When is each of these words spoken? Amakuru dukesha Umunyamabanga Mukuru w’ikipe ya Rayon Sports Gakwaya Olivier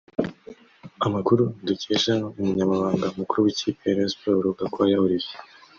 Amakuru 1.07 1.43
dukesha 1.67 2.13
Umunyamabanga 2.39 3.05
Mukuru 3.17 3.39
w’ikipe 3.45 3.79
ya 3.85 3.95
Rayon 3.95 4.11
Sports 4.13 4.55
Gakwaya 4.59 5.01
Olivier 5.05 5.39